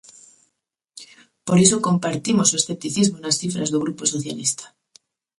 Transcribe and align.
Por 1.47 1.57
iso, 1.65 1.83
compartimos 1.89 2.49
o 2.49 2.59
escepticismo 2.61 3.17
nas 3.19 3.37
cifras 3.41 3.69
do 3.73 3.81
Grupo 3.83 4.03
Socialista. 4.13 4.65